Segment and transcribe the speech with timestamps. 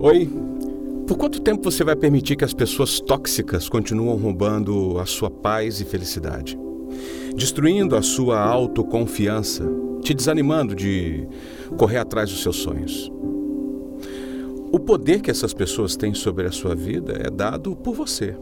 [0.00, 0.30] Oi.
[1.08, 5.80] Por quanto tempo você vai permitir que as pessoas tóxicas continuam roubando a sua paz
[5.80, 6.56] e felicidade?
[7.34, 9.64] Destruindo a sua autoconfiança,
[10.00, 11.26] te desanimando de
[11.76, 13.10] correr atrás dos seus sonhos.
[14.70, 18.36] O poder que essas pessoas têm sobre a sua vida é dado por você.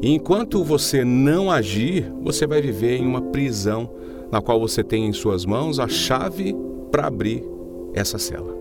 [0.00, 3.90] E enquanto você não agir, você vai viver em uma prisão
[4.32, 6.56] na qual você tem em suas mãos a chave
[6.90, 7.44] para abrir
[7.92, 8.54] essa cela.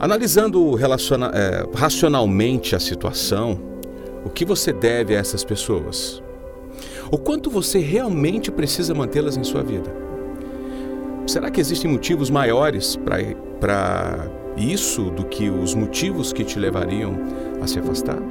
[0.00, 3.60] Analisando é, racionalmente a situação,
[4.24, 6.22] o que você deve a essas pessoas?
[7.10, 9.94] O quanto você realmente precisa mantê-las em sua vida?
[11.26, 14.26] Será que existem motivos maiores para
[14.56, 17.14] isso do que os motivos que te levariam
[17.60, 18.22] a se afastar?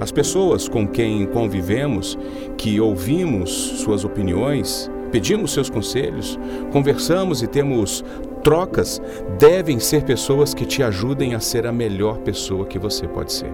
[0.00, 2.18] As pessoas com quem convivemos,
[2.56, 6.38] que ouvimos suas opiniões, pedimos seus conselhos,
[6.72, 8.02] conversamos e temos
[8.44, 9.00] trocas,
[9.38, 13.50] devem ser pessoas que te ajudem a ser a melhor pessoa que você pode ser.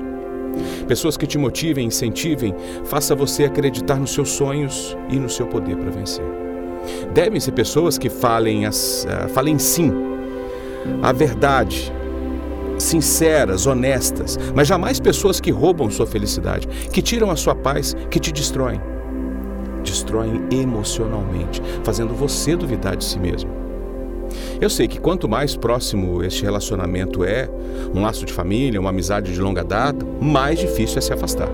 [0.89, 2.53] Pessoas que te motivem, incentivem,
[2.85, 6.25] faça você acreditar nos seus sonhos e no seu poder para vencer.
[7.15, 9.93] Devem ser pessoas que falem, as, uh, falem sim,
[11.01, 11.93] a verdade,
[12.77, 18.19] sinceras, honestas, mas jamais pessoas que roubam sua felicidade, que tiram a sua paz, que
[18.19, 18.81] te destroem.
[19.85, 23.70] Destroem emocionalmente, fazendo você duvidar de si mesmo.
[24.61, 27.49] Eu sei que quanto mais próximo este relacionamento é,
[27.95, 31.49] um laço de família, uma amizade de longa data, mais difícil é se afastar.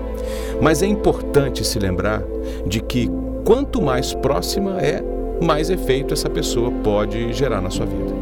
[0.61, 2.23] Mas é importante se lembrar
[2.65, 3.09] de que
[3.43, 5.03] quanto mais próxima é,
[5.41, 8.13] mais efeito essa pessoa pode gerar na sua vida.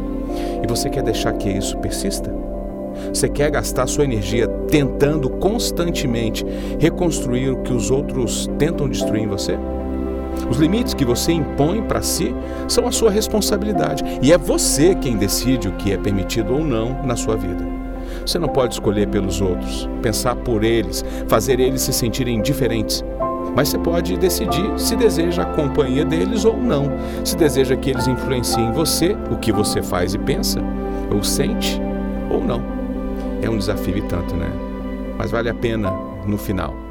[0.62, 2.34] E você quer deixar que isso persista?
[3.12, 6.44] Você quer gastar sua energia tentando constantemente
[6.78, 9.58] reconstruir o que os outros tentam destruir em você?
[10.50, 12.34] Os limites que você impõe para si
[12.68, 17.02] são a sua responsabilidade e é você quem decide o que é permitido ou não
[17.02, 17.64] na sua vida.
[18.24, 23.04] Você não pode escolher pelos outros, pensar por eles, fazer eles se sentirem diferentes.
[23.54, 26.90] Mas você pode decidir se deseja a companhia deles ou não,
[27.24, 30.60] se deseja que eles influenciem você, o que você faz e pensa,
[31.10, 31.80] ou sente
[32.30, 32.62] ou não.
[33.40, 34.50] É um desafio e tanto, né?
[35.16, 35.90] Mas vale a pena
[36.26, 36.85] no final.